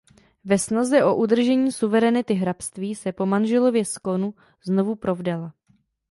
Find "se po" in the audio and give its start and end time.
2.95-3.25